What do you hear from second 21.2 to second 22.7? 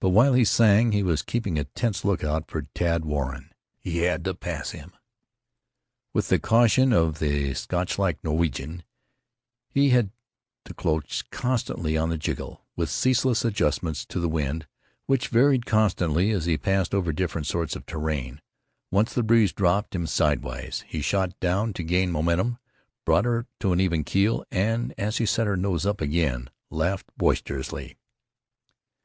down to gain momentum,